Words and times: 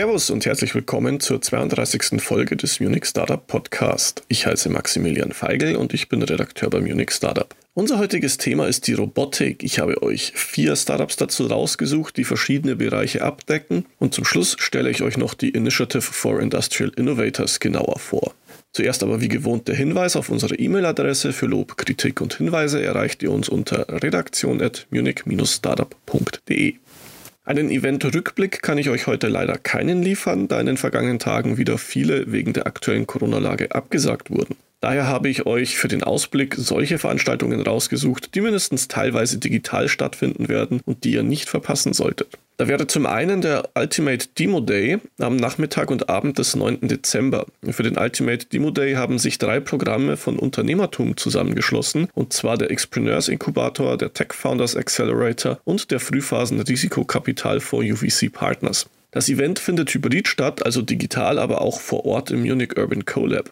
Servus 0.00 0.30
und 0.30 0.46
herzlich 0.46 0.74
willkommen 0.74 1.20
zur 1.20 1.42
32. 1.42 2.22
Folge 2.22 2.56
des 2.56 2.80
Munich 2.80 3.04
Startup 3.04 3.46
Podcast. 3.46 4.22
Ich 4.28 4.46
heiße 4.46 4.70
Maximilian 4.70 5.32
Feigl 5.32 5.76
und 5.76 5.92
ich 5.92 6.08
bin 6.08 6.22
Redakteur 6.22 6.70
beim 6.70 6.84
Munich 6.84 7.10
Startup. 7.10 7.54
Unser 7.74 7.98
heutiges 7.98 8.38
Thema 8.38 8.66
ist 8.66 8.86
die 8.86 8.94
Robotik. 8.94 9.62
Ich 9.62 9.78
habe 9.78 10.02
euch 10.02 10.32
vier 10.34 10.74
Startups 10.74 11.16
dazu 11.16 11.44
rausgesucht, 11.44 12.16
die 12.16 12.24
verschiedene 12.24 12.76
Bereiche 12.76 13.20
abdecken 13.20 13.84
und 13.98 14.14
zum 14.14 14.24
Schluss 14.24 14.56
stelle 14.58 14.88
ich 14.88 15.02
euch 15.02 15.18
noch 15.18 15.34
die 15.34 15.50
Initiative 15.50 16.00
for 16.00 16.40
Industrial 16.40 16.90
Innovators 16.96 17.60
genauer 17.60 17.98
vor. 17.98 18.32
Zuerst 18.72 19.02
aber 19.02 19.20
wie 19.20 19.28
gewohnt 19.28 19.68
der 19.68 19.74
Hinweis 19.74 20.16
auf 20.16 20.30
unsere 20.30 20.54
E-Mail-Adresse 20.54 21.34
für 21.34 21.44
Lob, 21.44 21.76
Kritik 21.76 22.22
und 22.22 22.38
Hinweise 22.38 22.82
erreicht 22.82 23.22
ihr 23.22 23.32
uns 23.32 23.50
unter 23.50 23.84
redaktion.munich-startup.de. 24.02 26.76
Einen 27.42 27.70
Event-Rückblick 27.70 28.60
kann 28.60 28.76
ich 28.76 28.90
euch 28.90 29.06
heute 29.06 29.28
leider 29.28 29.56
keinen 29.56 30.02
liefern, 30.02 30.46
da 30.46 30.60
in 30.60 30.66
den 30.66 30.76
vergangenen 30.76 31.18
Tagen 31.18 31.56
wieder 31.56 31.78
viele 31.78 32.30
wegen 32.30 32.52
der 32.52 32.66
aktuellen 32.66 33.06
Corona-Lage 33.06 33.74
abgesagt 33.74 34.30
wurden. 34.30 34.56
Daher 34.80 35.06
habe 35.06 35.28
ich 35.30 35.46
euch 35.46 35.76
für 35.76 35.88
den 35.88 36.02
Ausblick 36.02 36.54
solche 36.56 36.98
Veranstaltungen 36.98 37.60
rausgesucht, 37.60 38.34
die 38.34 38.42
mindestens 38.42 38.88
teilweise 38.88 39.38
digital 39.38 39.88
stattfinden 39.88 40.48
werden 40.48 40.80
und 40.84 41.04
die 41.04 41.12
ihr 41.12 41.22
nicht 41.22 41.48
verpassen 41.48 41.94
solltet. 41.94 42.38
Da 42.60 42.68
wäre 42.68 42.86
zum 42.86 43.06
einen 43.06 43.40
der 43.40 43.70
Ultimate 43.74 44.28
Demo 44.38 44.60
Day 44.60 44.98
am 45.18 45.36
Nachmittag 45.36 45.90
und 45.90 46.10
Abend 46.10 46.38
des 46.38 46.54
9. 46.54 46.88
Dezember. 46.88 47.46
Für 47.70 47.82
den 47.82 47.96
Ultimate 47.96 48.44
Demo 48.48 48.70
Day 48.70 48.96
haben 48.96 49.18
sich 49.18 49.38
drei 49.38 49.60
Programme 49.60 50.18
von 50.18 50.38
Unternehmertum 50.38 51.16
zusammengeschlossen, 51.16 52.10
und 52.12 52.34
zwar 52.34 52.58
der 52.58 52.70
Expreneurs 52.70 53.28
Inkubator, 53.28 53.96
der 53.96 54.12
Tech 54.12 54.34
Founders 54.34 54.76
Accelerator 54.76 55.58
und 55.64 55.90
der 55.90 56.00
Frühphasen 56.00 56.60
Risikokapitalfonds 56.60 58.02
UVC 58.02 58.30
Partners. 58.30 58.90
Das 59.10 59.30
Event 59.30 59.58
findet 59.58 59.94
hybrid 59.94 60.28
statt, 60.28 60.62
also 60.62 60.82
digital, 60.82 61.38
aber 61.38 61.62
auch 61.62 61.80
vor 61.80 62.04
Ort 62.04 62.30
im 62.30 62.42
Munich 62.42 62.76
Urban 62.76 63.06
CoLab. 63.06 63.50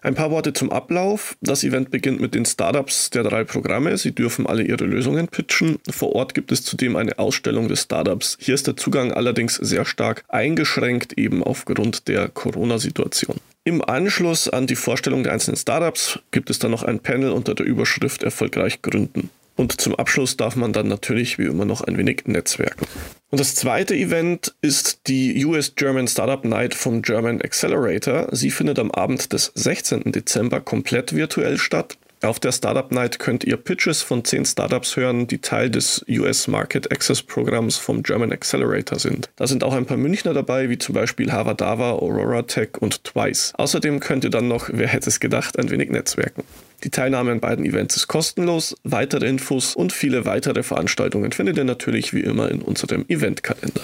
Ein 0.00 0.14
paar 0.14 0.30
Worte 0.30 0.52
zum 0.52 0.70
Ablauf. 0.70 1.36
Das 1.40 1.64
Event 1.64 1.90
beginnt 1.90 2.20
mit 2.20 2.34
den 2.34 2.44
Startups 2.44 3.10
der 3.10 3.24
drei 3.24 3.44
Programme. 3.44 3.96
Sie 3.98 4.14
dürfen 4.14 4.46
alle 4.46 4.62
ihre 4.62 4.84
Lösungen 4.84 5.28
pitchen. 5.28 5.78
Vor 5.90 6.14
Ort 6.14 6.34
gibt 6.34 6.52
es 6.52 6.64
zudem 6.64 6.96
eine 6.96 7.18
Ausstellung 7.18 7.68
des 7.68 7.82
Startups. 7.82 8.36
Hier 8.40 8.54
ist 8.54 8.66
der 8.66 8.76
Zugang 8.76 9.12
allerdings 9.12 9.56
sehr 9.56 9.84
stark 9.84 10.24
eingeschränkt, 10.28 11.18
eben 11.18 11.42
aufgrund 11.42 12.08
der 12.08 12.28
Corona-Situation. 12.28 13.36
Im 13.64 13.84
Anschluss 13.84 14.48
an 14.48 14.66
die 14.66 14.76
Vorstellung 14.76 15.24
der 15.24 15.32
einzelnen 15.32 15.56
Startups 15.56 16.20
gibt 16.30 16.48
es 16.48 16.58
dann 16.58 16.70
noch 16.70 16.84
ein 16.84 17.00
Panel 17.00 17.32
unter 17.32 17.54
der 17.54 17.66
Überschrift 17.66 18.22
Erfolgreich 18.22 18.80
gründen. 18.80 19.30
Und 19.58 19.80
zum 19.80 19.96
Abschluss 19.96 20.36
darf 20.36 20.54
man 20.54 20.72
dann 20.72 20.86
natürlich 20.86 21.36
wie 21.38 21.46
immer 21.46 21.64
noch 21.64 21.80
ein 21.80 21.98
wenig 21.98 22.22
netzwerken. 22.26 22.86
Und 23.30 23.40
das 23.40 23.56
zweite 23.56 23.92
Event 23.94 24.54
ist 24.62 25.08
die 25.08 25.44
US 25.44 25.74
German 25.74 26.06
Startup 26.06 26.44
Night 26.44 26.74
vom 26.74 27.02
German 27.02 27.42
Accelerator. 27.42 28.28
Sie 28.30 28.52
findet 28.52 28.78
am 28.78 28.92
Abend 28.92 29.32
des 29.32 29.50
16. 29.56 30.12
Dezember 30.12 30.60
komplett 30.60 31.12
virtuell 31.12 31.58
statt. 31.58 31.98
Auf 32.22 32.38
der 32.38 32.52
Startup 32.52 32.90
Night 32.92 33.18
könnt 33.18 33.42
ihr 33.42 33.56
Pitches 33.56 34.00
von 34.02 34.24
zehn 34.24 34.44
Startups 34.44 34.96
hören, 34.96 35.26
die 35.26 35.38
Teil 35.38 35.70
des 35.70 36.04
US 36.08 36.46
Market 36.46 36.92
Access 36.92 37.22
Programms 37.22 37.76
vom 37.76 38.04
German 38.04 38.32
Accelerator 38.32 39.00
sind. 39.00 39.28
Da 39.34 39.48
sind 39.48 39.64
auch 39.64 39.74
ein 39.74 39.86
paar 39.86 39.96
Münchner 39.96 40.34
dabei, 40.34 40.68
wie 40.70 40.78
zum 40.78 40.94
Beispiel 40.94 41.32
Havadava, 41.32 41.92
Aurora 41.94 42.42
Tech 42.42 42.70
und 42.78 43.02
Twice. 43.02 43.54
Außerdem 43.56 43.98
könnt 43.98 44.22
ihr 44.22 44.30
dann 44.30 44.46
noch, 44.46 44.70
wer 44.72 44.86
hätte 44.86 45.10
es 45.10 45.18
gedacht, 45.18 45.58
ein 45.58 45.70
wenig 45.70 45.90
netzwerken. 45.90 46.44
Die 46.84 46.90
Teilnahme 46.90 47.32
an 47.32 47.40
beiden 47.40 47.64
Events 47.64 47.96
ist 47.96 48.06
kostenlos. 48.06 48.76
Weitere 48.84 49.26
Infos 49.26 49.74
und 49.74 49.92
viele 49.92 50.24
weitere 50.26 50.62
Veranstaltungen 50.62 51.32
findet 51.32 51.56
ihr 51.56 51.64
natürlich 51.64 52.14
wie 52.14 52.20
immer 52.20 52.50
in 52.52 52.62
unserem 52.62 53.04
Eventkalender. 53.08 53.82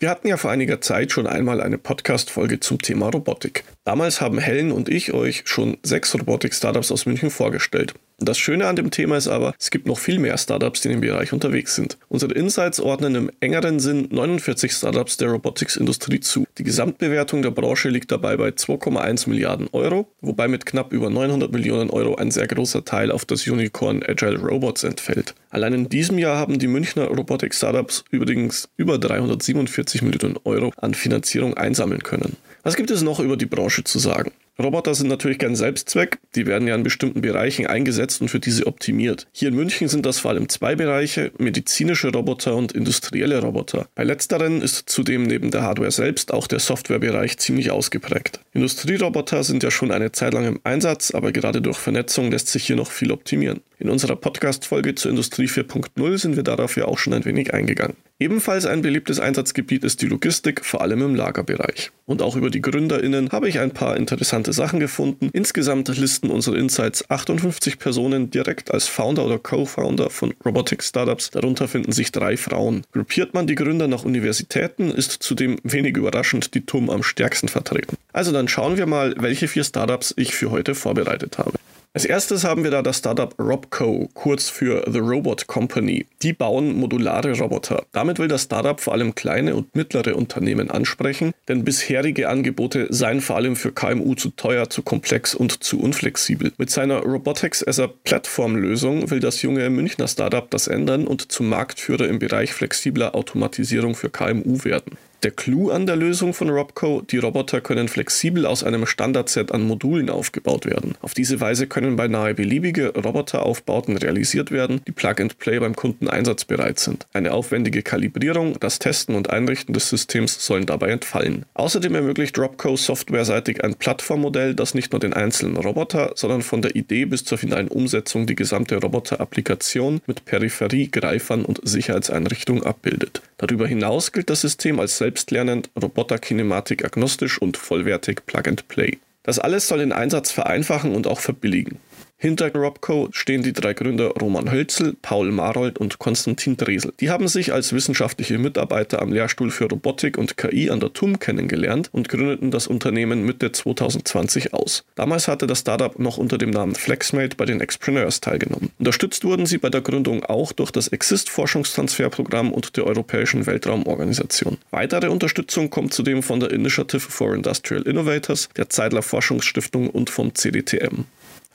Wir 0.00 0.10
hatten 0.10 0.26
ja 0.26 0.36
vor 0.36 0.50
einiger 0.50 0.80
Zeit 0.80 1.12
schon 1.12 1.28
einmal 1.28 1.60
eine 1.60 1.78
Podcast-Folge 1.78 2.58
zum 2.58 2.78
Thema 2.78 3.10
Robotik. 3.10 3.62
Damals 3.84 4.20
haben 4.20 4.38
Helen 4.38 4.72
und 4.72 4.88
ich 4.88 5.14
euch 5.14 5.42
schon 5.46 5.78
sechs 5.84 6.14
Robotik-Startups 6.14 6.90
aus 6.90 7.06
München 7.06 7.30
vorgestellt. 7.30 7.94
Das 8.24 8.38
Schöne 8.38 8.66
an 8.66 8.76
dem 8.76 8.90
Thema 8.90 9.18
ist 9.18 9.28
aber, 9.28 9.54
es 9.58 9.70
gibt 9.70 9.86
noch 9.86 9.98
viel 9.98 10.18
mehr 10.18 10.38
Startups, 10.38 10.80
die 10.80 10.88
in 10.88 10.94
dem 10.94 11.00
Bereich 11.02 11.34
unterwegs 11.34 11.74
sind. 11.74 11.98
Unsere 12.08 12.32
Insights 12.32 12.80
ordnen 12.80 13.14
im 13.14 13.30
engeren 13.40 13.80
Sinn 13.80 14.08
49 14.10 14.72
Startups 14.72 15.18
der 15.18 15.28
Robotics-Industrie 15.28 16.20
zu. 16.20 16.46
Die 16.56 16.64
Gesamtbewertung 16.64 17.42
der 17.42 17.50
Branche 17.50 17.90
liegt 17.90 18.10
dabei 18.10 18.38
bei 18.38 18.48
2,1 18.48 19.28
Milliarden 19.28 19.68
Euro, 19.72 20.08
wobei 20.22 20.48
mit 20.48 20.64
knapp 20.64 20.92
über 20.94 21.10
900 21.10 21.52
Millionen 21.52 21.90
Euro 21.90 22.14
ein 22.14 22.30
sehr 22.30 22.46
großer 22.46 22.84
Teil 22.84 23.10
auf 23.10 23.26
das 23.26 23.46
Unicorn 23.46 24.02
Agile 24.02 24.38
Robots 24.38 24.84
entfällt. 24.84 25.34
Allein 25.50 25.74
in 25.74 25.88
diesem 25.90 26.18
Jahr 26.18 26.38
haben 26.38 26.58
die 26.58 26.66
Münchner 26.66 27.08
Robotics-Startups 27.08 28.04
übrigens 28.10 28.68
über 28.78 28.98
347 28.98 30.00
Millionen 30.00 30.38
Euro 30.44 30.72
an 30.78 30.94
Finanzierung 30.94 31.54
einsammeln 31.54 32.02
können. 32.02 32.36
Was 32.62 32.76
gibt 32.76 32.90
es 32.90 33.02
noch 33.02 33.20
über 33.20 33.36
die 33.36 33.46
Branche 33.46 33.84
zu 33.84 33.98
sagen? 33.98 34.32
Roboter 34.62 34.94
sind 34.94 35.08
natürlich 35.08 35.38
kein 35.38 35.56
Selbstzweck, 35.56 36.18
die 36.36 36.46
werden 36.46 36.68
ja 36.68 36.76
in 36.76 36.84
bestimmten 36.84 37.22
Bereichen 37.22 37.66
eingesetzt 37.66 38.20
und 38.20 38.28
für 38.28 38.38
diese 38.38 38.68
optimiert. 38.68 39.26
Hier 39.32 39.48
in 39.48 39.56
München 39.56 39.88
sind 39.88 40.06
das 40.06 40.20
vor 40.20 40.30
allem 40.30 40.48
zwei 40.48 40.76
Bereiche, 40.76 41.32
medizinische 41.38 42.12
Roboter 42.12 42.54
und 42.54 42.70
industrielle 42.70 43.40
Roboter. 43.40 43.88
Bei 43.96 44.04
letzteren 44.04 44.62
ist 44.62 44.88
zudem 44.88 45.24
neben 45.24 45.50
der 45.50 45.62
Hardware 45.62 45.90
selbst 45.90 46.32
auch 46.32 46.46
der 46.46 46.60
Softwarebereich 46.60 47.38
ziemlich 47.38 47.72
ausgeprägt. 47.72 48.40
Industrieroboter 48.52 49.42
sind 49.42 49.64
ja 49.64 49.72
schon 49.72 49.90
eine 49.90 50.12
Zeit 50.12 50.34
lang 50.34 50.46
im 50.46 50.60
Einsatz, 50.62 51.10
aber 51.10 51.32
gerade 51.32 51.60
durch 51.60 51.78
Vernetzung 51.78 52.30
lässt 52.30 52.48
sich 52.48 52.64
hier 52.64 52.76
noch 52.76 52.92
viel 52.92 53.10
optimieren. 53.10 53.60
In 53.80 53.90
unserer 53.90 54.14
Podcast-Folge 54.14 54.94
zur 54.94 55.10
Industrie 55.10 55.46
4.0 55.46 56.18
sind 56.18 56.36
wir 56.36 56.44
darauf 56.44 56.76
ja 56.76 56.84
auch 56.84 56.98
schon 56.98 57.12
ein 57.12 57.24
wenig 57.24 57.52
eingegangen. 57.52 57.96
Ebenfalls 58.20 58.64
ein 58.64 58.80
beliebtes 58.80 59.18
Einsatzgebiet 59.18 59.82
ist 59.82 60.00
die 60.00 60.06
Logistik, 60.06 60.64
vor 60.64 60.82
allem 60.82 61.02
im 61.02 61.14
Lagerbereich. 61.16 61.90
Und 62.06 62.22
auch 62.22 62.36
über 62.36 62.48
die 62.48 62.62
GründerInnen 62.62 63.32
habe 63.32 63.48
ich 63.48 63.58
ein 63.58 63.72
paar 63.72 63.96
interessante 63.96 64.52
Sachen 64.52 64.78
gefunden. 64.78 65.30
Insgesamt 65.32 65.88
listen 65.88 66.30
unsere 66.30 66.56
Insights 66.56 67.10
58 67.10 67.80
Personen 67.80 68.30
direkt 68.30 68.70
als 68.70 68.86
Founder 68.86 69.26
oder 69.26 69.40
Co-Founder 69.40 70.10
von 70.10 70.32
Robotic 70.44 70.84
Startups. 70.84 71.30
Darunter 71.30 71.66
finden 71.66 71.90
sich 71.90 72.12
drei 72.12 72.36
Frauen. 72.36 72.84
Gruppiert 72.92 73.34
man 73.34 73.48
die 73.48 73.56
Gründer 73.56 73.88
nach 73.88 74.04
Universitäten, 74.04 74.92
ist 74.92 75.10
zudem 75.10 75.58
wenig 75.64 75.96
überraschend 75.96 76.54
die 76.54 76.64
TUM 76.64 76.90
am 76.90 77.02
stärksten 77.02 77.48
vertreten. 77.48 77.96
Also 78.12 78.30
dann 78.30 78.46
schauen 78.46 78.76
wir 78.76 78.86
mal, 78.86 79.16
welche 79.18 79.48
vier 79.48 79.64
Startups 79.64 80.14
ich 80.16 80.36
für 80.36 80.52
heute 80.52 80.76
vorbereitet 80.76 81.38
habe. 81.38 81.58
Als 81.96 82.04
erstes 82.04 82.42
haben 82.42 82.64
wir 82.64 82.72
da 82.72 82.82
das 82.82 82.98
Startup 82.98 83.32
Robco, 83.38 84.10
kurz 84.14 84.48
für 84.50 84.82
The 84.90 84.98
Robot 84.98 85.46
Company. 85.46 86.06
Die 86.22 86.32
bauen 86.32 86.74
modulare 86.76 87.38
Roboter. 87.38 87.86
Damit 87.92 88.18
will 88.18 88.26
das 88.26 88.42
Startup 88.42 88.80
vor 88.80 88.94
allem 88.94 89.14
kleine 89.14 89.54
und 89.54 89.76
mittlere 89.76 90.16
Unternehmen 90.16 90.72
ansprechen, 90.72 91.34
denn 91.46 91.62
bisherige 91.62 92.28
Angebote 92.28 92.88
seien 92.90 93.20
vor 93.20 93.36
allem 93.36 93.54
für 93.54 93.70
KMU 93.70 94.16
zu 94.16 94.30
teuer, 94.30 94.68
zu 94.68 94.82
komplex 94.82 95.36
und 95.36 95.62
zu 95.62 95.78
unflexibel. 95.78 96.52
Mit 96.58 96.70
seiner 96.70 96.98
Robotics 96.98 97.64
as 97.64 97.78
a 97.78 97.86
Platform 97.86 98.56
Lösung 98.56 99.08
will 99.12 99.20
das 99.20 99.42
junge 99.42 99.70
Münchner 99.70 100.08
Startup 100.08 100.50
das 100.50 100.66
ändern 100.66 101.06
und 101.06 101.30
zum 101.30 101.48
Marktführer 101.48 102.08
im 102.08 102.18
Bereich 102.18 102.52
flexibler 102.52 103.14
Automatisierung 103.14 103.94
für 103.94 104.10
KMU 104.10 104.64
werden. 104.64 104.98
Der 105.24 105.30
Clou 105.30 105.70
an 105.70 105.86
der 105.86 105.96
Lösung 105.96 106.34
von 106.34 106.50
Robco, 106.50 107.00
die 107.00 107.16
Roboter 107.16 107.62
können 107.62 107.88
flexibel 107.88 108.44
aus 108.44 108.62
einem 108.62 108.84
Standardset 108.84 109.52
an 109.52 109.62
Modulen 109.62 110.10
aufgebaut 110.10 110.66
werden. 110.66 110.96
Auf 111.00 111.14
diese 111.14 111.40
Weise 111.40 111.66
können 111.66 111.96
beinahe 111.96 112.34
beliebige 112.34 112.92
Roboteraufbauten 112.92 113.96
realisiert 113.96 114.50
werden, 114.50 114.82
die 114.86 114.92
Plug-and-Play 114.92 115.60
beim 115.60 115.74
Kunden 115.74 116.08
einsatzbereit 116.08 116.78
sind. 116.78 117.06
Eine 117.14 117.32
aufwendige 117.32 117.80
Kalibrierung, 117.80 118.60
das 118.60 118.78
Testen 118.78 119.14
und 119.14 119.30
Einrichten 119.30 119.72
des 119.72 119.88
Systems 119.88 120.44
sollen 120.44 120.66
dabei 120.66 120.90
entfallen. 120.90 121.46
Außerdem 121.54 121.94
ermöglicht 121.94 122.38
Robco 122.38 122.76
softwareseitig 122.76 123.64
ein 123.64 123.76
Plattformmodell, 123.76 124.54
das 124.54 124.74
nicht 124.74 124.92
nur 124.92 125.00
den 125.00 125.14
einzelnen 125.14 125.56
Roboter, 125.56 126.12
sondern 126.16 126.42
von 126.42 126.60
der 126.60 126.76
Idee 126.76 127.06
bis 127.06 127.24
zur 127.24 127.38
finalen 127.38 127.68
Umsetzung 127.68 128.26
die 128.26 128.36
gesamte 128.36 128.76
Roboterapplikation 128.76 130.02
mit 130.06 130.26
Peripherie, 130.26 130.90
Greifern 130.90 131.46
und 131.46 131.66
Sicherheitseinrichtung 131.66 132.62
abbildet. 132.62 133.22
Darüber 133.36 133.66
hinaus 133.66 134.12
gilt 134.12 134.30
das 134.30 134.42
System 134.42 134.78
als 134.78 134.98
selbstlernend, 134.98 135.70
Roboterkinematik 135.80 136.84
agnostisch 136.84 137.40
und 137.40 137.56
vollwertig 137.56 138.26
Plug 138.26 138.42
and 138.46 138.68
Play. 138.68 138.98
Das 139.22 139.38
alles 139.38 139.68
soll 139.68 139.78
den 139.78 139.92
Einsatz 139.92 140.30
vereinfachen 140.30 140.94
und 140.94 141.06
auch 141.06 141.20
verbilligen. 141.20 141.78
Hinter 142.16 142.54
Robco 142.54 143.08
stehen 143.12 143.42
die 143.42 143.52
drei 143.52 143.74
Gründer 143.74 144.08
Roman 144.08 144.50
Hölzel, 144.50 144.96
Paul 145.02 145.30
Marold 145.30 145.78
und 145.78 145.98
Konstantin 145.98 146.56
Dresel. 146.56 146.94
Die 147.00 147.10
haben 147.10 147.28
sich 147.28 147.52
als 147.52 147.72
wissenschaftliche 147.74 148.38
Mitarbeiter 148.38 149.02
am 149.02 149.12
Lehrstuhl 149.12 149.50
für 149.50 149.64
Robotik 149.64 150.16
und 150.16 150.38
KI 150.38 150.70
an 150.70 150.80
der 150.80 150.92
TUM 150.92 151.18
kennengelernt 151.18 151.90
und 151.92 152.08
gründeten 152.08 152.50
das 152.50 152.66
Unternehmen 152.66 153.26
Mitte 153.26 153.52
2020 153.52 154.54
aus. 154.54 154.84
Damals 154.94 155.28
hatte 155.28 155.46
das 155.46 155.60
Startup 155.60 155.98
noch 155.98 156.16
unter 156.16 156.38
dem 156.38 156.50
Namen 156.50 156.74
Flexmate 156.74 157.36
bei 157.36 157.44
den 157.44 157.60
Expreneurs 157.60 158.20
teilgenommen. 158.20 158.70
Unterstützt 158.78 159.24
wurden 159.24 159.44
sie 159.44 159.58
bei 159.58 159.68
der 159.68 159.82
Gründung 159.82 160.24
auch 160.24 160.52
durch 160.52 160.70
das 160.70 160.88
Exist-Forschungstransferprogramm 160.88 162.52
und 162.52 162.76
der 162.78 162.86
Europäischen 162.86 163.44
Weltraumorganisation. 163.44 164.56
Weitere 164.70 165.08
Unterstützung 165.08 165.68
kommt 165.68 165.92
zudem 165.92 166.22
von 166.22 166.40
der 166.40 166.52
Initiative 166.52 167.00
for 167.00 167.34
Industrial 167.34 167.82
Innovators, 167.82 168.48
der 168.56 168.70
Zeidler 168.70 169.02
Forschungsstiftung 169.02 169.90
und 169.90 170.08
vom 170.08 170.34
CDTM. 170.34 171.04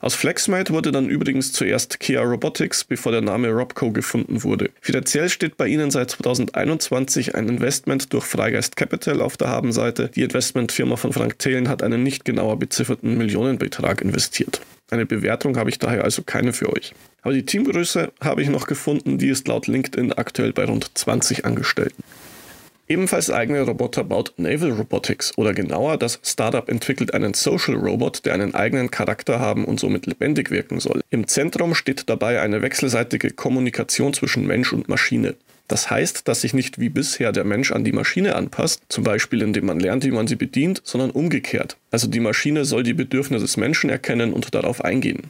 Aus 0.01 0.16
Flexmate 0.16 0.72
wurde 0.72 0.94
dann 0.94 1.10
übrigens 1.10 1.51
zuerst 1.51 2.00
Kia 2.00 2.22
Robotics, 2.22 2.86
bevor 2.86 3.12
der 3.12 3.19
Name 3.19 3.50
Robco 3.50 3.92
gefunden 3.92 4.44
wurde. 4.44 4.69
Finanziell 4.80 5.28
steht 5.28 5.57
bei 5.57 5.68
ihnen 5.68 5.92
seit 5.92 6.12
2021 6.12 7.36
ein 7.36 7.50
Investment 7.50 8.13
durch 8.13 8.24
Freigeist 8.24 8.78
Capital 8.78 9.19
auf 9.19 9.36
der 9.36 9.50
Habenseite. 9.50 10.10
Die 10.16 10.24
Investmentfirma 10.24 10.96
von 10.96 11.12
Frank 11.12 11.38
Thelen 11.40 11.68
hat 11.68 11.84
einen 11.84 12.01
nicht 12.01 12.24
genauer 12.24 12.57
bezifferten 12.57 13.18
Millionenbetrag 13.18 14.01
investiert. 14.01 14.62
Eine 14.90 15.06
Bewertung 15.06 15.57
habe 15.57 15.69
ich 15.69 15.80
daher 15.80 16.06
also 16.06 16.24
keine 16.24 16.54
für 16.54 16.72
euch. 16.72 16.94
Aber 17.22 17.34
die 17.34 17.46
Teamgröße 17.46 18.13
habe 18.22 18.42
ich 18.42 18.50
noch 18.50 18.68
gefunden, 18.68 19.18
die 19.18 19.28
ist 19.28 19.50
laut 19.50 19.68
LinkedIn 19.68 20.13
aktuell 20.13 20.54
bei 20.54 20.63
rund 20.63 20.98
20 20.98 21.44
Angestellten. 21.44 22.04
Ebenfalls 22.91 23.30
eigene 23.30 23.62
Roboter 23.62 24.03
baut 24.03 24.33
Naval 24.38 24.71
Robotics 24.71 25.38
oder 25.38 25.53
genauer, 25.53 25.97
das 25.97 26.19
Startup 26.24 26.68
entwickelt 26.68 27.13
einen 27.13 27.36
Social 27.36 27.75
Robot, 27.75 28.25
der 28.25 28.33
einen 28.33 28.56
eigenen 28.56 28.89
Charakter 28.89 29.39
haben 29.39 29.65
und 29.65 29.80
somit 29.80 30.07
lebendig 30.07 30.50
wirken 30.50 30.80
soll. 30.80 31.01
Im 31.12 31.27
Zentrum 31.27 31.75
steht 31.75 32.09
dabei 32.09 32.41
eine 32.41 32.63
wechselseitige 32.63 33.30
Kommunikation 33.30 34.15
zwischen 34.15 34.47
Mensch 34.47 34.74
und 34.74 34.89
Maschine. 34.89 35.36
Das 35.68 35.91
heißt, 35.91 36.27
dass 36.27 36.41
sich 36.41 36.56
nicht 36.56 36.80
wie 36.80 36.89
bisher 36.89 37.31
der 37.31 37.44
Mensch 37.44 37.71
an 37.71 37.83
die 37.83 37.91
Maschine 37.91 38.36
anpasst, 38.36 38.81
zum 38.89 39.03
Beispiel 39.03 39.44
indem 39.44 39.68
man 39.68 39.80
lernt, 39.80 40.03
wie 40.03 40.09
man 40.09 40.25
sie 40.25 40.36
bedient, 40.36 40.81
sondern 40.83 41.12
umgekehrt. 41.12 41.77
Also 41.91 42.07
die 42.07 42.19
Maschine 42.19 42.65
soll 42.65 42.81
die 42.81 42.95
Bedürfnisse 42.95 43.45
des 43.45 43.56
Menschen 43.56 43.91
erkennen 43.91 44.33
und 44.33 44.56
darauf 44.56 44.83
eingehen. 44.83 45.30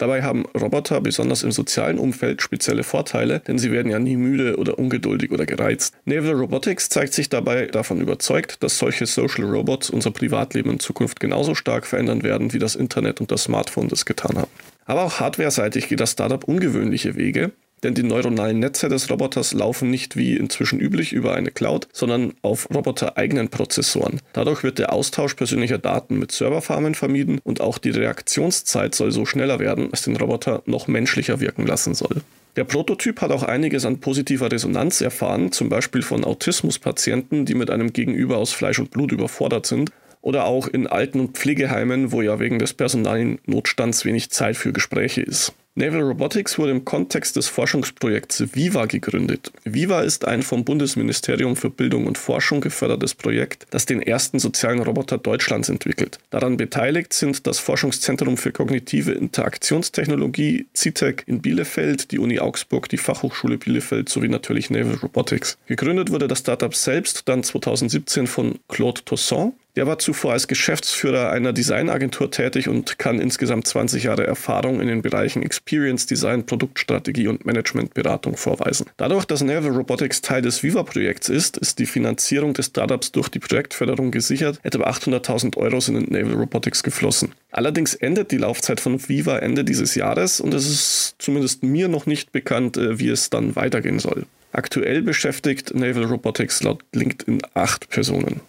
Dabei 0.00 0.22
haben 0.22 0.46
Roboter 0.58 1.02
besonders 1.02 1.42
im 1.42 1.52
sozialen 1.52 1.98
Umfeld 1.98 2.40
spezielle 2.40 2.84
Vorteile, 2.84 3.40
denn 3.40 3.58
sie 3.58 3.70
werden 3.70 3.92
ja 3.92 3.98
nie 3.98 4.16
müde 4.16 4.56
oder 4.56 4.78
ungeduldig 4.78 5.30
oder 5.30 5.44
gereizt. 5.44 5.92
Naval 6.06 6.32
Robotics 6.32 6.88
zeigt 6.88 7.12
sich 7.12 7.28
dabei 7.28 7.66
davon 7.66 8.00
überzeugt, 8.00 8.62
dass 8.62 8.78
solche 8.78 9.04
Social 9.04 9.44
Robots 9.44 9.90
unser 9.90 10.10
Privatleben 10.10 10.70
in 10.70 10.80
Zukunft 10.80 11.20
genauso 11.20 11.54
stark 11.54 11.86
verändern 11.86 12.22
werden, 12.22 12.54
wie 12.54 12.58
das 12.58 12.76
Internet 12.76 13.20
und 13.20 13.30
das 13.30 13.42
Smartphone 13.42 13.88
das 13.88 14.06
getan 14.06 14.38
haben. 14.38 14.50
Aber 14.86 15.02
auch 15.04 15.20
hardware-seitig 15.20 15.88
geht 15.90 16.00
das 16.00 16.12
Startup 16.12 16.42
ungewöhnliche 16.44 17.16
Wege. 17.16 17.52
Denn 17.82 17.94
die 17.94 18.02
neuronalen 18.02 18.58
Netze 18.58 18.88
des 18.88 19.10
Roboters 19.10 19.52
laufen 19.52 19.90
nicht 19.90 20.16
wie 20.16 20.36
inzwischen 20.36 20.80
üblich 20.80 21.12
über 21.12 21.34
eine 21.34 21.50
Cloud, 21.50 21.88
sondern 21.92 22.34
auf 22.42 22.68
robotereigenen 22.74 23.48
Prozessoren. 23.48 24.20
Dadurch 24.32 24.62
wird 24.62 24.78
der 24.78 24.92
Austausch 24.92 25.34
persönlicher 25.34 25.78
Daten 25.78 26.18
mit 26.18 26.32
Serverfarmen 26.32 26.94
vermieden 26.94 27.40
und 27.42 27.60
auch 27.60 27.78
die 27.78 27.90
Reaktionszeit 27.90 28.94
soll 28.94 29.12
so 29.12 29.24
schneller 29.24 29.58
werden, 29.58 29.90
dass 29.90 30.02
den 30.02 30.16
Roboter 30.16 30.62
noch 30.66 30.88
menschlicher 30.88 31.40
wirken 31.40 31.66
lassen 31.66 31.94
soll. 31.94 32.22
Der 32.56 32.64
Prototyp 32.64 33.20
hat 33.20 33.30
auch 33.30 33.44
einiges 33.44 33.86
an 33.86 34.00
positiver 34.00 34.50
Resonanz 34.50 35.00
erfahren, 35.00 35.52
zum 35.52 35.68
Beispiel 35.68 36.02
von 36.02 36.24
Autismuspatienten, 36.24 37.46
die 37.46 37.54
mit 37.54 37.70
einem 37.70 37.92
Gegenüber 37.92 38.38
aus 38.38 38.52
Fleisch 38.52 38.80
und 38.80 38.90
Blut 38.90 39.12
überfordert 39.12 39.66
sind, 39.66 39.90
oder 40.20 40.44
auch 40.44 40.66
in 40.66 40.86
Alten- 40.86 41.20
und 41.20 41.38
Pflegeheimen, 41.38 42.12
wo 42.12 42.22
ja 42.22 42.38
wegen 42.40 42.58
des 42.58 42.74
personalen 42.74 43.38
Notstands 43.46 44.04
wenig 44.04 44.30
Zeit 44.30 44.56
für 44.56 44.72
Gespräche 44.72 45.22
ist. 45.22 45.54
Naval 45.76 46.00
Robotics 46.00 46.58
wurde 46.58 46.72
im 46.72 46.84
Kontext 46.84 47.36
des 47.36 47.46
Forschungsprojekts 47.46 48.54
VIVA 48.54 48.86
gegründet. 48.86 49.52
VIVA 49.64 50.00
ist 50.00 50.26
ein 50.26 50.42
vom 50.42 50.64
Bundesministerium 50.64 51.54
für 51.54 51.70
Bildung 51.70 52.06
und 52.06 52.18
Forschung 52.18 52.60
gefördertes 52.60 53.14
Projekt, 53.14 53.68
das 53.70 53.86
den 53.86 54.02
ersten 54.02 54.40
sozialen 54.40 54.80
Roboter 54.80 55.16
Deutschlands 55.16 55.68
entwickelt. 55.68 56.18
Daran 56.30 56.56
beteiligt 56.56 57.12
sind 57.12 57.46
das 57.46 57.60
Forschungszentrum 57.60 58.36
für 58.36 58.50
kognitive 58.50 59.12
Interaktionstechnologie 59.12 60.66
CITEC 60.74 61.22
in 61.28 61.40
Bielefeld, 61.40 62.10
die 62.10 62.18
Uni 62.18 62.40
Augsburg, 62.40 62.88
die 62.88 62.98
Fachhochschule 62.98 63.56
Bielefeld 63.56 64.08
sowie 64.08 64.28
natürlich 64.28 64.70
Naval 64.70 64.96
Robotics. 64.96 65.56
Gegründet 65.66 66.10
wurde 66.10 66.26
das 66.26 66.40
Startup 66.40 66.74
selbst 66.74 67.28
dann 67.28 67.44
2017 67.44 68.26
von 68.26 68.58
Claude 68.66 69.02
Tosson, 69.04 69.52
der 69.76 69.86
war 69.86 69.98
zuvor 69.98 70.32
als 70.32 70.48
Geschäftsführer 70.48 71.30
einer 71.30 71.52
Designagentur 71.52 72.30
tätig 72.30 72.68
und 72.68 72.98
kann 72.98 73.20
insgesamt 73.20 73.66
20 73.66 74.04
Jahre 74.04 74.26
Erfahrung 74.26 74.80
in 74.80 74.88
den 74.88 75.02
Bereichen 75.02 75.42
Experience 75.42 76.06
Design, 76.06 76.46
Produktstrategie 76.46 77.28
und 77.28 77.46
Managementberatung 77.46 78.36
vorweisen. 78.36 78.86
Dadurch, 78.96 79.24
dass 79.24 79.42
Naval 79.42 79.70
Robotics 79.72 80.20
Teil 80.20 80.42
des 80.42 80.62
Viva-Projekts 80.62 81.28
ist, 81.28 81.56
ist 81.56 81.78
die 81.78 81.86
Finanzierung 81.86 82.54
des 82.54 82.66
Startups 82.66 83.12
durch 83.12 83.28
die 83.28 83.38
Projektförderung 83.38 84.10
gesichert. 84.10 84.58
Etwa 84.62 84.84
800.000 84.84 85.56
Euro 85.56 85.80
sind 85.80 85.96
in 85.96 86.12
Naval 86.12 86.38
Robotics 86.38 86.82
geflossen. 86.82 87.32
Allerdings 87.52 87.94
endet 87.94 88.30
die 88.30 88.38
Laufzeit 88.38 88.80
von 88.80 89.08
Viva 89.08 89.38
Ende 89.38 89.64
dieses 89.64 89.94
Jahres 89.94 90.40
und 90.40 90.54
es 90.54 90.68
ist 90.68 91.14
zumindest 91.18 91.62
mir 91.62 91.88
noch 91.88 92.06
nicht 92.06 92.32
bekannt, 92.32 92.76
äh, 92.76 92.98
wie 92.98 93.08
es 93.08 93.30
dann 93.30 93.56
weitergehen 93.56 93.98
soll. 93.98 94.26
Aktuell 94.52 95.02
beschäftigt 95.02 95.74
Naval 95.74 96.04
Robotics 96.04 96.62
laut 96.62 96.82
LinkedIn 96.92 97.40
acht 97.54 97.88
Personen. 97.88 98.40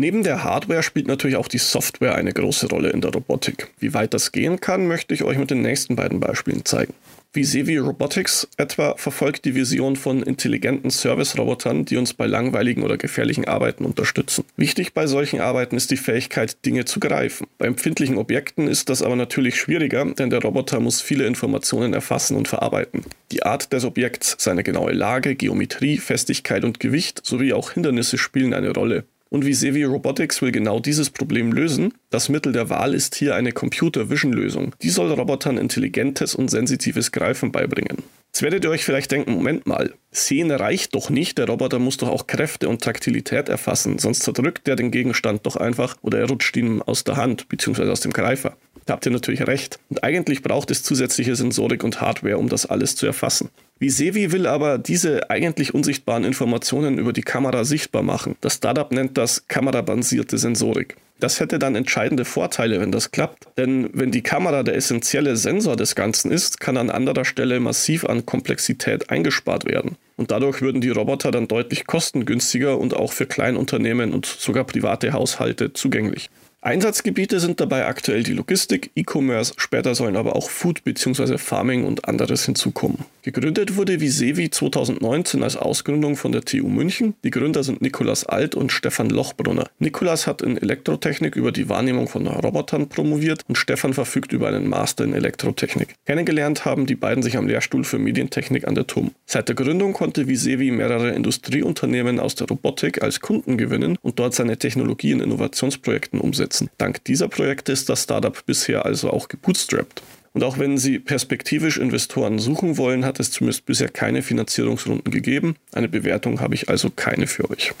Neben 0.00 0.22
der 0.22 0.44
Hardware 0.44 0.82
spielt 0.82 1.08
natürlich 1.08 1.36
auch 1.36 1.46
die 1.46 1.58
Software 1.58 2.14
eine 2.14 2.32
große 2.32 2.70
Rolle 2.70 2.88
in 2.88 3.02
der 3.02 3.12
Robotik. 3.12 3.68
Wie 3.80 3.92
weit 3.92 4.14
das 4.14 4.32
gehen 4.32 4.58
kann, 4.58 4.86
möchte 4.86 5.12
ich 5.12 5.24
euch 5.24 5.36
mit 5.36 5.50
den 5.50 5.60
nächsten 5.60 5.94
beiden 5.94 6.20
Beispielen 6.20 6.64
zeigen. 6.64 6.94
Wie 7.34 7.44
Sevi 7.44 7.76
Robotics 7.76 8.48
etwa 8.56 8.94
verfolgt 8.96 9.44
die 9.44 9.54
Vision 9.54 9.96
von 9.96 10.22
intelligenten 10.22 10.90
Service-Robotern, 10.90 11.84
die 11.84 11.98
uns 11.98 12.14
bei 12.14 12.26
langweiligen 12.26 12.82
oder 12.82 12.96
gefährlichen 12.96 13.46
Arbeiten 13.46 13.84
unterstützen. 13.84 14.46
Wichtig 14.56 14.94
bei 14.94 15.06
solchen 15.06 15.42
Arbeiten 15.42 15.76
ist 15.76 15.90
die 15.90 15.98
Fähigkeit, 15.98 16.64
Dinge 16.64 16.86
zu 16.86 16.98
greifen. 16.98 17.46
Bei 17.58 17.66
empfindlichen 17.66 18.16
Objekten 18.16 18.68
ist 18.68 18.88
das 18.88 19.02
aber 19.02 19.16
natürlich 19.16 19.56
schwieriger, 19.56 20.06
denn 20.06 20.30
der 20.30 20.40
Roboter 20.40 20.80
muss 20.80 21.02
viele 21.02 21.26
Informationen 21.26 21.92
erfassen 21.92 22.38
und 22.38 22.48
verarbeiten. 22.48 23.04
Die 23.32 23.42
Art 23.42 23.70
des 23.74 23.84
Objekts, 23.84 24.36
seine 24.38 24.62
genaue 24.62 24.92
Lage, 24.92 25.34
Geometrie, 25.34 25.98
Festigkeit 25.98 26.64
und 26.64 26.80
Gewicht 26.80 27.20
sowie 27.22 27.52
auch 27.52 27.72
Hindernisse 27.72 28.16
spielen 28.16 28.54
eine 28.54 28.70
Rolle. 28.70 29.04
Und 29.30 29.46
wie 29.46 29.54
Sevi 29.54 29.84
Robotics 29.84 30.42
will 30.42 30.50
genau 30.50 30.80
dieses 30.80 31.08
Problem 31.08 31.52
lösen. 31.52 31.94
Das 32.10 32.28
Mittel 32.28 32.52
der 32.52 32.68
Wahl 32.68 32.94
ist 32.94 33.14
hier 33.14 33.36
eine 33.36 33.52
Computer-Vision-Lösung. 33.52 34.74
Die 34.82 34.90
soll 34.90 35.12
Robotern 35.12 35.56
intelligentes 35.56 36.34
und 36.34 36.50
sensitives 36.50 37.12
Greifen 37.12 37.52
beibringen. 37.52 37.98
Jetzt 38.26 38.42
werdet 38.42 38.64
ihr 38.64 38.70
euch 38.70 38.84
vielleicht 38.84 39.10
denken, 39.12 39.32
Moment 39.32 39.66
mal, 39.66 39.94
Sehen 40.12 40.50
reicht 40.50 40.94
doch 40.94 41.10
nicht, 41.10 41.38
der 41.38 41.48
Roboter 41.48 41.78
muss 41.78 41.96
doch 41.96 42.08
auch 42.08 42.26
Kräfte 42.26 42.68
und 42.68 42.82
Taktilität 42.82 43.48
erfassen, 43.48 43.98
sonst 43.98 44.22
zerdrückt 44.22 44.66
er 44.66 44.74
den 44.74 44.90
Gegenstand 44.90 45.46
doch 45.46 45.56
einfach 45.56 45.96
oder 46.02 46.18
er 46.18 46.28
rutscht 46.28 46.56
ihm 46.56 46.82
aus 46.82 47.04
der 47.04 47.16
Hand 47.16 47.48
bzw. 47.48 47.88
aus 47.88 48.00
dem 48.00 48.12
Greifer. 48.12 48.56
Da 48.90 48.94
habt 48.94 49.06
ihr 49.06 49.12
natürlich 49.12 49.46
recht. 49.46 49.78
Und 49.88 50.02
eigentlich 50.02 50.42
braucht 50.42 50.68
es 50.72 50.82
zusätzliche 50.82 51.36
Sensorik 51.36 51.84
und 51.84 52.00
Hardware, 52.00 52.38
um 52.38 52.48
das 52.48 52.66
alles 52.66 52.96
zu 52.96 53.06
erfassen. 53.06 53.48
Wie 53.78 53.88
Sevi 53.88 54.32
will 54.32 54.48
aber 54.48 54.78
diese 54.78 55.30
eigentlich 55.30 55.74
unsichtbaren 55.74 56.24
Informationen 56.24 56.98
über 56.98 57.12
die 57.12 57.22
Kamera 57.22 57.62
sichtbar 57.62 58.02
machen. 58.02 58.34
Das 58.40 58.54
Startup 58.54 58.90
nennt 58.90 59.16
das 59.16 59.46
kamerabasierte 59.46 60.38
Sensorik. 60.38 60.96
Das 61.20 61.38
hätte 61.38 61.60
dann 61.60 61.76
entscheidende 61.76 62.24
Vorteile, 62.24 62.80
wenn 62.80 62.90
das 62.90 63.12
klappt. 63.12 63.46
Denn 63.56 63.90
wenn 63.92 64.10
die 64.10 64.22
Kamera 64.22 64.64
der 64.64 64.74
essentielle 64.74 65.36
Sensor 65.36 65.76
des 65.76 65.94
Ganzen 65.94 66.32
ist, 66.32 66.58
kann 66.58 66.76
an 66.76 66.90
anderer 66.90 67.24
Stelle 67.24 67.60
massiv 67.60 68.04
an 68.04 68.26
Komplexität 68.26 69.08
eingespart 69.08 69.66
werden. 69.66 69.98
Und 70.16 70.32
dadurch 70.32 70.62
würden 70.62 70.80
die 70.80 70.90
Roboter 70.90 71.30
dann 71.30 71.46
deutlich 71.46 71.86
kostengünstiger 71.86 72.76
und 72.76 72.94
auch 72.96 73.12
für 73.12 73.26
Kleinunternehmen 73.26 74.12
und 74.12 74.26
sogar 74.26 74.64
private 74.64 75.12
Haushalte 75.12 75.72
zugänglich. 75.74 76.28
Einsatzgebiete 76.62 77.40
sind 77.40 77.58
dabei 77.58 77.86
aktuell 77.86 78.22
die 78.22 78.34
Logistik, 78.34 78.90
E-Commerce, 78.94 79.54
später 79.56 79.94
sollen 79.94 80.14
aber 80.14 80.36
auch 80.36 80.50
Food 80.50 80.84
bzw. 80.84 81.38
Farming 81.38 81.84
und 81.84 82.06
anderes 82.06 82.44
hinzukommen. 82.44 82.98
Gegründet 83.22 83.76
wurde 83.76 84.00
Visevi 84.00 84.50
2019 84.50 85.42
als 85.42 85.56
Ausgründung 85.56 86.16
von 86.16 86.32
der 86.32 86.42
TU 86.42 86.68
München. 86.68 87.14
Die 87.24 87.30
Gründer 87.30 87.64
sind 87.64 87.80
Nikolas 87.80 88.24
Alt 88.26 88.54
und 88.54 88.72
Stefan 88.72 89.08
Lochbrunner. 89.08 89.70
Nikolas 89.78 90.26
hat 90.26 90.42
in 90.42 90.58
Elektrotechnik 90.58 91.34
über 91.34 91.50
die 91.50 91.70
Wahrnehmung 91.70 92.08
von 92.08 92.26
Robotern 92.26 92.90
promoviert 92.90 93.40
und 93.48 93.56
Stefan 93.56 93.94
verfügt 93.94 94.34
über 94.34 94.48
einen 94.48 94.68
Master 94.68 95.04
in 95.04 95.14
Elektrotechnik. 95.14 95.94
Kennengelernt 96.04 96.66
haben 96.66 96.84
die 96.84 96.94
beiden 96.94 97.22
sich 97.22 97.38
am 97.38 97.46
Lehrstuhl 97.46 97.84
für 97.84 97.98
Medientechnik 97.98 98.68
an 98.68 98.74
der 98.74 98.86
TUM. 98.86 99.12
Seit 99.24 99.48
der 99.48 99.56
Gründung 99.56 99.94
konnte 99.94 100.28
Visevi 100.28 100.70
mehrere 100.72 101.12
Industrieunternehmen 101.12 102.20
aus 102.20 102.34
der 102.34 102.48
Robotik 102.48 103.02
als 103.02 103.20
Kunden 103.20 103.56
gewinnen 103.56 103.96
und 104.02 104.18
dort 104.18 104.34
seine 104.34 104.58
Technologie 104.58 105.12
in 105.12 105.20
Innovationsprojekten 105.20 106.20
umsetzen 106.20 106.49
umsetzen. 106.50 106.70
Dank 106.78 107.04
dieser 107.04 107.28
Projekte 107.28 107.72
ist 107.72 107.88
das 107.88 108.02
Startup 108.02 108.36
bisher 108.46 108.84
also 108.84 109.10
auch 109.10 109.28
gebootstrapped. 109.28 110.02
Und 110.32 110.44
auch 110.44 110.58
wenn 110.58 110.78
Sie 110.78 110.98
perspektivisch 110.98 111.78
Investoren 111.78 112.38
suchen 112.38 112.76
wollen, 112.76 113.04
hat 113.04 113.18
es 113.18 113.32
zumindest 113.32 113.66
bisher 113.66 113.88
keine 113.88 114.22
Finanzierungsrunden 114.22 115.10
gegeben. 115.10 115.56
Eine 115.72 115.88
Bewertung 115.88 116.40
habe 116.40 116.54
ich 116.54 116.68
also 116.68 116.90
keine 116.90 117.26
für 117.26 117.50
euch. 117.50 117.72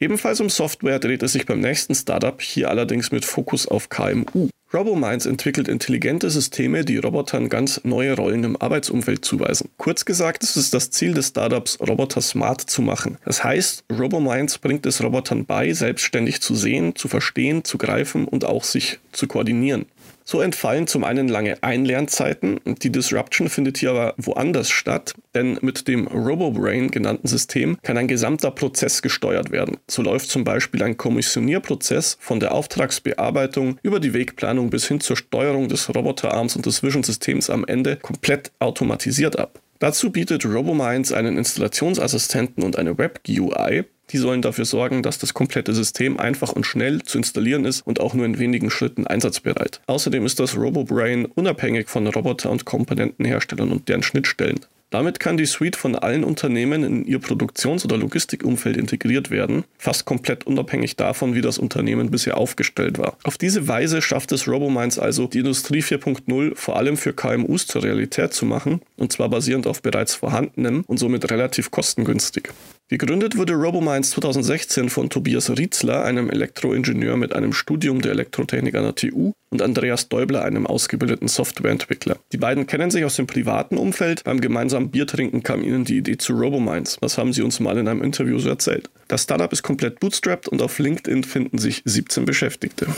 Ebenfalls 0.00 0.40
um 0.40 0.50
Software 0.50 0.98
dreht 0.98 1.22
es 1.22 1.32
sich 1.32 1.46
beim 1.46 1.60
nächsten 1.60 1.94
Startup, 1.94 2.40
hier 2.42 2.70
allerdings 2.70 3.12
mit 3.12 3.24
Fokus 3.24 3.68
auf 3.68 3.88
KMU. 3.88 4.48
RoboMinds 4.74 5.26
entwickelt 5.26 5.68
intelligente 5.68 6.30
Systeme, 6.30 6.82
die 6.82 6.96
Robotern 6.96 7.50
ganz 7.50 7.82
neue 7.84 8.16
Rollen 8.16 8.42
im 8.42 8.56
Arbeitsumfeld 8.56 9.22
zuweisen. 9.22 9.68
Kurz 9.76 10.06
gesagt 10.06 10.42
ist 10.42 10.56
es 10.56 10.70
das 10.70 10.90
Ziel 10.90 11.12
des 11.12 11.28
Startups, 11.28 11.78
Roboter 11.78 12.22
smart 12.22 12.62
zu 12.62 12.80
machen. 12.80 13.18
Das 13.26 13.44
heißt, 13.44 13.84
RoboMinds 13.92 14.58
bringt 14.58 14.86
es 14.86 15.02
Robotern 15.02 15.44
bei, 15.44 15.74
selbstständig 15.74 16.40
zu 16.40 16.54
sehen, 16.54 16.96
zu 16.96 17.08
verstehen, 17.08 17.64
zu 17.64 17.76
greifen 17.76 18.26
und 18.26 18.46
auch 18.46 18.64
sich 18.64 18.98
zu 19.12 19.26
koordinieren. 19.26 19.84
So 20.24 20.40
entfallen 20.40 20.86
zum 20.86 21.04
einen 21.04 21.28
lange 21.28 21.62
Einlernzeiten, 21.62 22.60
die 22.64 22.90
Disruption 22.90 23.48
findet 23.48 23.78
hier 23.78 23.90
aber 23.90 24.14
woanders 24.16 24.70
statt, 24.70 25.14
denn 25.34 25.58
mit 25.62 25.88
dem 25.88 26.06
RoboBrain 26.06 26.90
genannten 26.90 27.26
System 27.26 27.78
kann 27.82 27.96
ein 27.96 28.08
gesamter 28.08 28.50
Prozess 28.50 29.02
gesteuert 29.02 29.50
werden. 29.50 29.78
So 29.88 30.02
läuft 30.02 30.28
zum 30.28 30.44
Beispiel 30.44 30.82
ein 30.82 30.96
Kommissionierprozess 30.96 32.18
von 32.20 32.40
der 32.40 32.52
Auftragsbearbeitung 32.52 33.78
über 33.82 34.00
die 34.00 34.14
Wegplanung 34.14 34.70
bis 34.70 34.86
hin 34.86 35.00
zur 35.00 35.16
Steuerung 35.16 35.68
des 35.68 35.88
Roboterarms 35.94 36.56
und 36.56 36.66
des 36.66 36.82
Vision-Systems 36.82 37.50
am 37.50 37.64
Ende 37.64 37.96
komplett 37.96 38.52
automatisiert 38.58 39.38
ab. 39.38 39.60
Dazu 39.78 40.12
bietet 40.12 40.44
RoboMinds 40.44 41.12
einen 41.12 41.36
Installationsassistenten 41.36 42.62
und 42.62 42.78
eine 42.78 42.98
Web-GUI, 42.98 43.84
die 44.12 44.18
sollen 44.18 44.42
dafür 44.42 44.64
sorgen, 44.64 45.02
dass 45.02 45.18
das 45.18 45.34
komplette 45.34 45.72
System 45.72 46.18
einfach 46.18 46.52
und 46.52 46.66
schnell 46.66 47.02
zu 47.02 47.18
installieren 47.18 47.64
ist 47.64 47.80
und 47.86 48.00
auch 48.00 48.14
nur 48.14 48.26
in 48.26 48.38
wenigen 48.38 48.70
Schritten 48.70 49.06
einsatzbereit. 49.06 49.80
Außerdem 49.86 50.26
ist 50.26 50.38
das 50.38 50.56
RoboBrain 50.56 51.24
unabhängig 51.26 51.88
von 51.88 52.06
Roboter- 52.06 52.50
und 52.50 52.64
Komponentenherstellern 52.64 53.72
und 53.72 53.88
deren 53.88 54.02
Schnittstellen. 54.02 54.60
Damit 54.92 55.20
kann 55.20 55.38
die 55.38 55.46
Suite 55.46 55.74
von 55.74 55.96
allen 55.96 56.22
Unternehmen 56.22 56.84
in 56.84 57.06
ihr 57.06 57.18
Produktions- 57.18 57.82
oder 57.86 57.96
Logistikumfeld 57.96 58.76
integriert 58.76 59.30
werden, 59.30 59.64
fast 59.78 60.04
komplett 60.04 60.46
unabhängig 60.46 60.96
davon, 60.96 61.34
wie 61.34 61.40
das 61.40 61.56
Unternehmen 61.56 62.10
bisher 62.10 62.36
aufgestellt 62.36 62.98
war. 62.98 63.16
Auf 63.24 63.38
diese 63.38 63.66
Weise 63.68 64.02
schafft 64.02 64.32
es 64.32 64.46
RoboMinds 64.46 64.98
also, 64.98 65.26
die 65.26 65.38
Industrie 65.38 65.80
4.0 65.80 66.54
vor 66.56 66.76
allem 66.76 66.98
für 66.98 67.14
KMUs 67.14 67.66
zur 67.66 67.82
Realität 67.82 68.34
zu 68.34 68.44
machen, 68.44 68.82
und 68.98 69.12
zwar 69.12 69.30
basierend 69.30 69.66
auf 69.66 69.80
bereits 69.80 70.14
vorhandenem 70.14 70.84
und 70.86 70.98
somit 70.98 71.30
relativ 71.30 71.70
kostengünstig. 71.70 72.50
Gegründet 72.92 73.38
wurde 73.38 73.54
RoboMinds 73.54 74.10
2016 74.10 74.90
von 74.90 75.08
Tobias 75.08 75.48
Rietzler, 75.48 76.04
einem 76.04 76.28
Elektroingenieur 76.28 77.16
mit 77.16 77.34
einem 77.34 77.54
Studium 77.54 78.02
der 78.02 78.12
Elektrotechnik 78.12 78.74
an 78.74 78.82
der 78.82 78.94
TU, 78.94 79.32
und 79.48 79.62
Andreas 79.62 80.10
Däubler, 80.10 80.44
einem 80.44 80.66
ausgebildeten 80.66 81.26
Softwareentwickler. 81.26 82.18
Die 82.32 82.36
beiden 82.36 82.66
kennen 82.66 82.90
sich 82.90 83.06
aus 83.06 83.16
dem 83.16 83.26
privaten 83.26 83.78
Umfeld. 83.78 84.24
Beim 84.24 84.42
gemeinsamen 84.42 84.90
Biertrinken 84.90 85.42
kam 85.42 85.64
ihnen 85.64 85.86
die 85.86 85.96
Idee 85.96 86.18
zu 86.18 86.34
RoboMinds. 86.34 86.98
Das 87.00 87.16
haben 87.16 87.32
sie 87.32 87.40
uns 87.40 87.60
mal 87.60 87.78
in 87.78 87.88
einem 87.88 88.02
Interview 88.02 88.38
so 88.38 88.50
erzählt. 88.50 88.90
Das 89.08 89.22
Startup 89.22 89.50
ist 89.50 89.62
komplett 89.62 89.98
bootstrapped 89.98 90.48
und 90.48 90.60
auf 90.60 90.78
LinkedIn 90.78 91.24
finden 91.24 91.56
sich 91.56 91.80
17 91.86 92.26
Beschäftigte. 92.26 92.88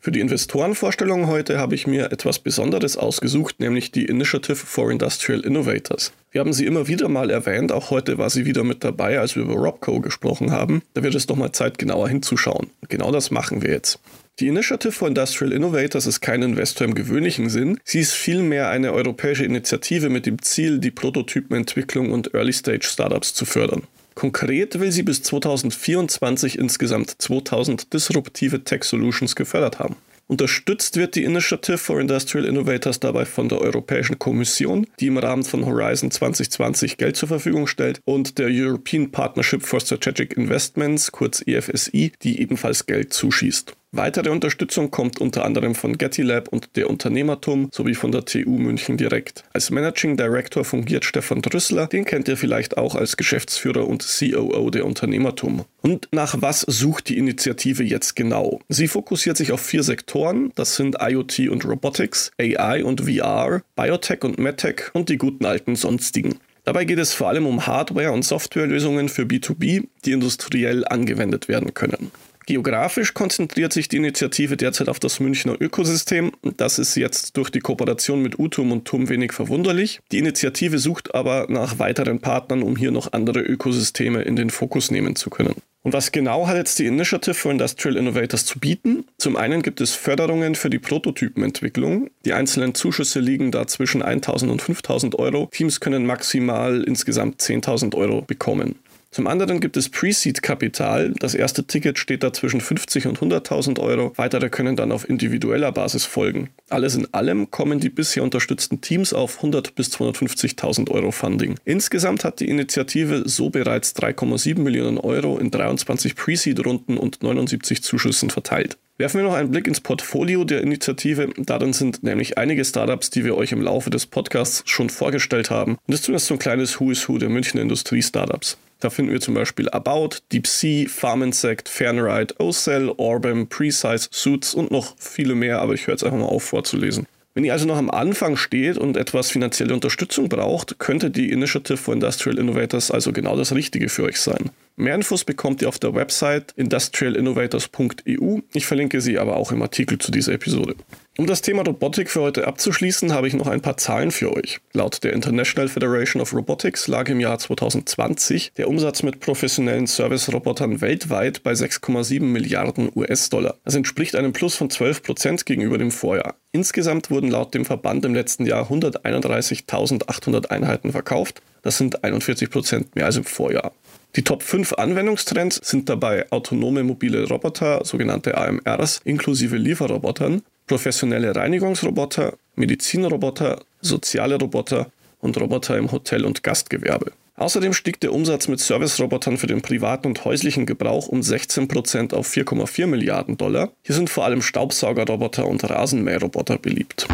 Für 0.00 0.10
die 0.10 0.18
Investorenvorstellung 0.18 1.28
heute 1.28 1.60
habe 1.60 1.76
ich 1.76 1.86
mir 1.86 2.10
etwas 2.10 2.40
Besonderes 2.40 2.96
ausgesucht, 2.96 3.60
nämlich 3.60 3.92
die 3.92 4.06
Initiative 4.06 4.56
for 4.56 4.90
Industrial 4.90 5.40
Innovators. 5.42 6.12
Wir 6.30 6.42
haben 6.42 6.52
sie 6.52 6.66
immer 6.66 6.88
wieder 6.88 7.08
mal 7.08 7.30
erwähnt, 7.30 7.72
auch 7.72 7.90
heute 7.90 8.18
war 8.18 8.28
sie 8.28 8.44
wieder 8.44 8.62
mit 8.62 8.84
dabei, 8.84 9.18
als 9.18 9.34
wir 9.34 9.44
über 9.44 9.54
Robco 9.54 10.00
gesprochen 10.00 10.50
haben. 10.50 10.82
Da 10.92 11.02
wird 11.02 11.14
es 11.14 11.26
doch 11.26 11.36
mal 11.36 11.52
Zeit, 11.52 11.78
genauer 11.78 12.10
hinzuschauen. 12.10 12.68
Genau 12.88 13.10
das 13.10 13.30
machen 13.30 13.62
wir 13.62 13.70
jetzt. 13.70 13.98
Die 14.38 14.46
Initiative 14.46 14.92
for 14.92 15.08
Industrial 15.08 15.52
Innovators 15.52 16.06
ist 16.06 16.20
kein 16.20 16.42
Investor 16.42 16.86
im 16.86 16.94
gewöhnlichen 16.94 17.48
Sinn. 17.48 17.80
Sie 17.82 18.00
ist 18.00 18.12
vielmehr 18.12 18.68
eine 18.68 18.92
europäische 18.92 19.44
Initiative 19.44 20.10
mit 20.10 20.26
dem 20.26 20.40
Ziel, 20.42 20.78
die 20.78 20.90
Prototypenentwicklung 20.90 22.12
und 22.12 22.34
Early-Stage-Startups 22.34 23.32
zu 23.32 23.46
fördern. 23.46 23.84
Konkret 24.14 24.78
will 24.78 24.92
sie 24.92 25.04
bis 25.04 25.22
2024 25.22 26.58
insgesamt 26.58 27.20
2000 27.22 27.92
disruptive 27.94 28.64
Tech 28.64 28.84
Solutions 28.84 29.34
gefördert 29.34 29.78
haben. 29.78 29.96
Unterstützt 30.28 30.96
wird 30.96 31.14
die 31.14 31.24
Initiative 31.24 31.78
for 31.78 31.98
Industrial 32.00 32.44
Innovators 32.44 33.00
dabei 33.00 33.24
von 33.24 33.48
der 33.48 33.62
Europäischen 33.62 34.18
Kommission, 34.18 34.86
die 35.00 35.06
im 35.06 35.16
Rahmen 35.16 35.42
von 35.42 35.64
Horizon 35.64 36.10
2020 36.10 36.98
Geld 36.98 37.16
zur 37.16 37.28
Verfügung 37.28 37.66
stellt, 37.66 38.02
und 38.04 38.38
der 38.38 38.48
European 38.50 39.10
Partnership 39.10 39.62
for 39.62 39.80
Strategic 39.80 40.36
Investments, 40.36 41.12
kurz 41.12 41.42
EFSI, 41.46 42.12
die 42.22 42.42
ebenfalls 42.42 42.84
Geld 42.84 43.14
zuschießt. 43.14 43.74
Weitere 43.98 44.30
Unterstützung 44.30 44.92
kommt 44.92 45.20
unter 45.20 45.44
anderem 45.44 45.74
von 45.74 45.98
Getty 45.98 46.22
Lab 46.22 46.46
und 46.46 46.76
der 46.76 46.88
Unternehmertum 46.88 47.68
sowie 47.72 47.96
von 47.96 48.12
der 48.12 48.24
TU 48.24 48.56
München 48.56 48.96
direkt. 48.96 49.42
Als 49.52 49.70
Managing 49.70 50.16
Director 50.16 50.64
fungiert 50.64 51.04
Stefan 51.04 51.42
Drüssler, 51.42 51.88
den 51.88 52.04
kennt 52.04 52.28
ihr 52.28 52.36
vielleicht 52.36 52.78
auch 52.78 52.94
als 52.94 53.16
Geschäftsführer 53.16 53.88
und 53.88 54.06
COO 54.06 54.70
der 54.70 54.86
Unternehmertum. 54.86 55.64
Und 55.82 56.06
nach 56.12 56.40
was 56.40 56.60
sucht 56.60 57.08
die 57.08 57.18
Initiative 57.18 57.82
jetzt 57.82 58.14
genau? 58.14 58.60
Sie 58.68 58.86
fokussiert 58.86 59.36
sich 59.36 59.50
auf 59.50 59.62
vier 59.62 59.82
Sektoren, 59.82 60.52
das 60.54 60.76
sind 60.76 60.98
IoT 61.00 61.48
und 61.48 61.64
Robotics, 61.64 62.30
AI 62.40 62.84
und 62.84 63.00
VR, 63.00 63.62
Biotech 63.74 64.22
und 64.22 64.38
MedTech 64.38 64.92
und 64.92 65.08
die 65.08 65.18
guten 65.18 65.44
alten 65.44 65.74
sonstigen. 65.74 66.36
Dabei 66.62 66.84
geht 66.84 67.00
es 67.00 67.14
vor 67.14 67.30
allem 67.30 67.46
um 67.46 67.66
Hardware- 67.66 68.12
und 68.12 68.24
Softwarelösungen 68.24 69.08
für 69.08 69.22
B2B, 69.22 69.88
die 70.04 70.12
industriell 70.12 70.86
angewendet 70.86 71.48
werden 71.48 71.74
können. 71.74 72.12
Geografisch 72.48 73.12
konzentriert 73.12 73.74
sich 73.74 73.88
die 73.88 73.98
Initiative 73.98 74.56
derzeit 74.56 74.88
auf 74.88 74.98
das 74.98 75.20
Münchner 75.20 75.60
Ökosystem. 75.60 76.32
Das 76.56 76.78
ist 76.78 76.94
jetzt 76.94 77.36
durch 77.36 77.50
die 77.50 77.60
Kooperation 77.60 78.22
mit 78.22 78.38
Utum 78.38 78.72
und 78.72 78.86
TUM 78.86 79.10
wenig 79.10 79.34
verwunderlich. 79.34 80.00
Die 80.12 80.16
Initiative 80.16 80.78
sucht 80.78 81.14
aber 81.14 81.44
nach 81.50 81.78
weiteren 81.78 82.20
Partnern, 82.20 82.62
um 82.62 82.74
hier 82.74 82.90
noch 82.90 83.12
andere 83.12 83.40
Ökosysteme 83.40 84.22
in 84.22 84.34
den 84.34 84.48
Fokus 84.48 84.90
nehmen 84.90 85.14
zu 85.14 85.28
können. 85.28 85.56
Und 85.82 85.92
was 85.92 86.10
genau 86.10 86.46
hat 86.46 86.56
jetzt 86.56 86.78
die 86.78 86.86
Initiative 86.86 87.34
for 87.34 87.52
Industrial 87.52 87.98
Innovators 87.98 88.46
zu 88.46 88.58
bieten? 88.58 89.04
Zum 89.18 89.36
einen 89.36 89.60
gibt 89.60 89.82
es 89.82 89.94
Förderungen 89.94 90.54
für 90.54 90.70
die 90.70 90.78
Prototypenentwicklung. 90.78 92.08
Die 92.24 92.32
einzelnen 92.32 92.74
Zuschüsse 92.74 93.20
liegen 93.20 93.50
da 93.50 93.66
zwischen 93.66 94.00
1000 94.00 94.50
und 94.50 94.62
5000 94.62 95.18
Euro. 95.18 95.50
Teams 95.52 95.80
können 95.80 96.06
maximal 96.06 96.82
insgesamt 96.82 97.42
10.000 97.42 97.94
Euro 97.94 98.22
bekommen. 98.22 98.76
Zum 99.10 99.26
anderen 99.26 99.60
gibt 99.60 99.76
es 99.78 99.88
Pre-Seed-Kapital. 99.88 101.14
Das 101.18 101.34
erste 101.34 101.64
Ticket 101.64 101.98
steht 101.98 102.22
da 102.22 102.32
zwischen 102.32 102.60
50 102.60 103.06
und 103.06 103.18
100.000 103.18 103.80
Euro. 103.80 104.12
Weitere 104.16 104.50
können 104.50 104.76
dann 104.76 104.92
auf 104.92 105.08
individueller 105.08 105.72
Basis 105.72 106.04
folgen. 106.04 106.50
Alles 106.68 106.94
in 106.94 107.12
allem 107.14 107.50
kommen 107.50 107.80
die 107.80 107.88
bisher 107.88 108.22
unterstützten 108.22 108.82
Teams 108.82 109.14
auf 109.14 109.36
100 109.36 109.74
bis 109.74 109.88
250.000 109.92 110.90
Euro 110.90 111.10
Funding. 111.10 111.54
Insgesamt 111.64 112.22
hat 112.22 112.40
die 112.40 112.48
Initiative 112.48 113.22
so 113.26 113.48
bereits 113.48 113.96
3,7 113.96 114.60
Millionen 114.60 114.98
Euro 114.98 115.38
in 115.38 115.50
23 115.50 116.14
Pre-Seed-Runden 116.14 116.98
und 116.98 117.22
79 117.22 117.82
Zuschüssen 117.82 118.28
verteilt. 118.28 118.76
Werfen 118.98 119.20
wir 119.20 119.28
noch 119.28 119.34
einen 119.34 119.50
Blick 119.50 119.66
ins 119.68 119.80
Portfolio 119.80 120.44
der 120.44 120.60
Initiative. 120.60 121.30
Darin 121.38 121.72
sind 121.72 122.02
nämlich 122.02 122.36
einige 122.36 122.64
Startups, 122.64 123.10
die 123.10 123.24
wir 123.24 123.36
euch 123.36 123.52
im 123.52 123.62
Laufe 123.62 123.90
des 123.90 124.06
Podcasts 124.06 124.64
schon 124.66 124.90
vorgestellt 124.90 125.50
haben. 125.50 125.72
Und 125.72 125.80
das 125.86 126.00
ist 126.00 126.04
zumindest 126.04 126.26
so 126.26 126.34
ein 126.34 126.40
kleines 126.40 126.78
Who 126.78 126.90
is 126.90 127.08
Who 127.08 127.16
der 127.16 127.30
Münchner 127.30 127.62
Industrie-Startups. 127.62 128.58
Da 128.80 128.90
finden 128.90 129.10
wir 129.10 129.20
zum 129.20 129.34
Beispiel 129.34 129.68
About, 129.70 130.18
Deep 130.30 130.46
Sea, 130.46 130.88
Farm 130.88 131.22
Insect, 131.22 131.68
Fanride, 131.68 132.34
OCell, 132.38 132.92
Orbem, 132.96 133.48
Precise, 133.48 134.08
Suits 134.12 134.54
und 134.54 134.70
noch 134.70 134.94
viele 134.98 135.34
mehr, 135.34 135.60
aber 135.60 135.74
ich 135.74 135.86
höre 135.86 135.94
jetzt 135.94 136.04
einfach 136.04 136.18
mal 136.18 136.26
auf 136.26 136.44
vorzulesen. 136.44 137.06
Wenn 137.34 137.44
ihr 137.44 137.52
also 137.52 137.66
noch 137.66 137.76
am 137.76 137.90
Anfang 137.90 138.36
steht 138.36 138.78
und 138.78 138.96
etwas 138.96 139.30
finanzielle 139.30 139.72
Unterstützung 139.72 140.28
braucht, 140.28 140.80
könnte 140.80 141.10
die 141.10 141.30
Initiative 141.30 141.76
for 141.76 141.94
Industrial 141.94 142.36
Innovators 142.36 142.90
also 142.90 143.12
genau 143.12 143.36
das 143.36 143.54
Richtige 143.54 143.88
für 143.88 144.04
euch 144.04 144.18
sein. 144.18 144.50
Mehr 144.74 144.94
Infos 144.94 145.24
bekommt 145.24 145.62
ihr 145.62 145.68
auf 145.68 145.78
der 145.78 145.94
Website 145.94 146.52
industrialinnovators.eu. 146.56 148.38
Ich 148.54 148.66
verlinke 148.66 149.00
sie 149.00 149.18
aber 149.18 149.36
auch 149.36 149.52
im 149.52 149.62
Artikel 149.62 149.98
zu 149.98 150.10
dieser 150.10 150.32
Episode. 150.32 150.74
Um 151.20 151.26
das 151.26 151.42
Thema 151.42 151.62
Robotik 151.62 152.10
für 152.10 152.20
heute 152.20 152.46
abzuschließen, 152.46 153.12
habe 153.12 153.26
ich 153.26 153.34
noch 153.34 153.48
ein 153.48 153.60
paar 153.60 153.76
Zahlen 153.76 154.12
für 154.12 154.32
euch. 154.36 154.60
Laut 154.72 155.02
der 155.02 155.14
International 155.14 155.66
Federation 155.66 156.22
of 156.22 156.32
Robotics 156.32 156.86
lag 156.86 157.08
im 157.08 157.18
Jahr 157.18 157.40
2020 157.40 158.52
der 158.56 158.68
Umsatz 158.68 159.02
mit 159.02 159.18
professionellen 159.18 159.88
Service-Robotern 159.88 160.80
weltweit 160.80 161.42
bei 161.42 161.54
6,7 161.54 162.22
Milliarden 162.22 162.92
US-Dollar. 162.94 163.56
Das 163.64 163.74
entspricht 163.74 164.14
einem 164.14 164.32
Plus 164.32 164.54
von 164.54 164.70
12 164.70 165.02
Prozent 165.02 165.44
gegenüber 165.44 165.76
dem 165.76 165.90
Vorjahr. 165.90 166.36
Insgesamt 166.52 167.10
wurden 167.10 167.32
laut 167.32 167.52
dem 167.52 167.64
Verband 167.64 168.04
im 168.04 168.14
letzten 168.14 168.46
Jahr 168.46 168.70
131.800 168.70 170.46
Einheiten 170.46 170.92
verkauft. 170.92 171.42
Das 171.62 171.78
sind 171.78 172.04
41 172.04 172.48
Prozent 172.48 172.94
mehr 172.94 173.06
als 173.06 173.16
im 173.16 173.24
Vorjahr. 173.24 173.72
Die 174.14 174.22
Top 174.22 174.44
5 174.44 174.74
Anwendungstrends 174.74 175.56
sind 175.64 175.88
dabei 175.88 176.30
autonome 176.30 176.84
mobile 176.84 177.26
Roboter, 177.28 177.84
sogenannte 177.84 178.38
AMRs, 178.38 179.00
inklusive 179.04 179.56
Lieferrobotern, 179.56 180.42
professionelle 180.68 181.34
Reinigungsroboter, 181.34 182.34
Medizinroboter, 182.54 183.60
soziale 183.80 184.36
Roboter 184.36 184.90
und 185.20 185.40
Roboter 185.40 185.76
im 185.76 185.90
Hotel- 185.90 186.24
und 186.24 186.44
Gastgewerbe. 186.44 187.12
Außerdem 187.36 187.72
stieg 187.72 188.00
der 188.00 188.12
Umsatz 188.12 188.48
mit 188.48 188.58
Service-Robotern 188.58 189.38
für 189.38 189.46
den 189.46 189.62
privaten 189.62 190.08
und 190.08 190.24
häuslichen 190.24 190.66
Gebrauch 190.66 191.06
um 191.06 191.20
16% 191.20 192.12
auf 192.12 192.28
4,4 192.28 192.86
Milliarden 192.86 193.36
Dollar. 193.36 193.70
Hier 193.82 193.94
sind 193.94 194.10
vor 194.10 194.24
allem 194.24 194.42
Staubsaugerroboter 194.42 195.46
und 195.46 195.62
Rasenmäherroboter 195.68 196.58
beliebt. 196.58 197.06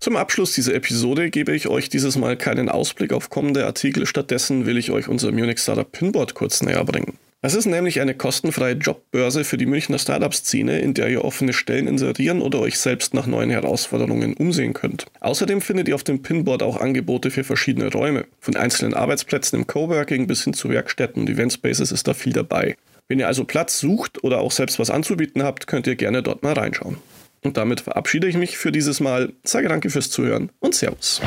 Zum 0.00 0.16
Abschluss 0.16 0.52
dieser 0.52 0.74
Episode 0.74 1.30
gebe 1.30 1.54
ich 1.54 1.68
euch 1.68 1.88
dieses 1.88 2.18
Mal 2.18 2.36
keinen 2.36 2.68
Ausblick 2.68 3.12
auf 3.12 3.30
kommende 3.30 3.64
Artikel, 3.64 4.06
stattdessen 4.06 4.66
will 4.66 4.76
ich 4.76 4.90
euch 4.90 5.08
unser 5.08 5.32
Munich 5.32 5.60
Startup 5.60 5.90
Pinboard 5.90 6.34
kurz 6.34 6.62
näher 6.62 6.84
bringen. 6.84 7.16
Es 7.44 7.52
ist 7.52 7.66
nämlich 7.66 8.00
eine 8.00 8.14
kostenfreie 8.14 8.72
Jobbörse 8.72 9.44
für 9.44 9.58
die 9.58 9.66
Münchner 9.66 9.98
Startup-Szene, 9.98 10.78
in 10.78 10.94
der 10.94 11.10
ihr 11.10 11.26
offene 11.26 11.52
Stellen 11.52 11.86
inserieren 11.86 12.40
oder 12.40 12.58
euch 12.60 12.78
selbst 12.78 13.12
nach 13.12 13.26
neuen 13.26 13.50
Herausforderungen 13.50 14.32
umsehen 14.32 14.72
könnt. 14.72 15.04
Außerdem 15.20 15.60
findet 15.60 15.86
ihr 15.86 15.94
auf 15.94 16.04
dem 16.04 16.22
Pinboard 16.22 16.62
auch 16.62 16.80
Angebote 16.80 17.30
für 17.30 17.44
verschiedene 17.44 17.92
Räume. 17.92 18.24
Von 18.40 18.56
einzelnen 18.56 18.94
Arbeitsplätzen 18.94 19.58
im 19.58 19.66
Coworking 19.66 20.26
bis 20.26 20.42
hin 20.42 20.54
zu 20.54 20.70
Werkstätten 20.70 21.20
und 21.20 21.28
Eventspaces 21.28 21.92
ist 21.92 22.08
da 22.08 22.14
viel 22.14 22.32
dabei. 22.32 22.76
Wenn 23.08 23.18
ihr 23.18 23.26
also 23.26 23.44
Platz 23.44 23.78
sucht 23.78 24.24
oder 24.24 24.40
auch 24.40 24.50
selbst 24.50 24.78
was 24.78 24.88
anzubieten 24.88 25.42
habt, 25.42 25.66
könnt 25.66 25.86
ihr 25.86 25.96
gerne 25.96 26.22
dort 26.22 26.42
mal 26.42 26.54
reinschauen. 26.54 26.96
Und 27.42 27.58
damit 27.58 27.82
verabschiede 27.82 28.26
ich 28.26 28.38
mich 28.38 28.56
für 28.56 28.72
dieses 28.72 29.00
Mal. 29.00 29.34
Sage 29.42 29.68
danke 29.68 29.90
fürs 29.90 30.08
Zuhören 30.08 30.48
und 30.60 30.74
Servus. 30.74 31.20